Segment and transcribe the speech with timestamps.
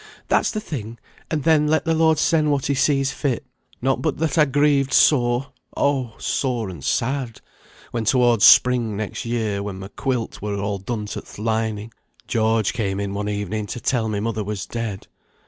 [0.29, 0.97] "That's the thing,
[1.29, 3.45] and then let the Lord send what He sees fit;
[3.83, 7.39] not but that I grieved sore, oh, sore and sad,
[7.91, 11.93] when toward spring next year, when my quilt were all done to th' lining,
[12.27, 15.05] George came in one evening to tell me mother was dead.